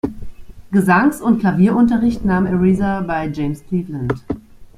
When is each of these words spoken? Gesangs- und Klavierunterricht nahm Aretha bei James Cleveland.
Gesangs- 0.71 1.21
und 1.21 1.37
Klavierunterricht 1.41 2.25
nahm 2.25 2.47
Aretha 2.47 3.01
bei 3.01 3.27
James 3.27 3.63
Cleveland. 3.67 4.15